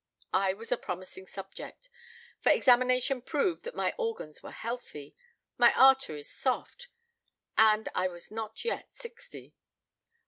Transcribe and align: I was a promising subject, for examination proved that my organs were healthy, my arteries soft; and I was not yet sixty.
I 0.33 0.55
was 0.55 0.71
a 0.71 0.77
promising 0.77 1.27
subject, 1.27 1.87
for 2.39 2.51
examination 2.51 3.21
proved 3.21 3.63
that 3.65 3.75
my 3.75 3.93
organs 3.99 4.41
were 4.41 4.49
healthy, 4.49 5.15
my 5.59 5.73
arteries 5.79 6.33
soft; 6.33 6.87
and 7.55 7.87
I 7.93 8.07
was 8.07 8.31
not 8.31 8.65
yet 8.65 8.91
sixty. 8.91 9.53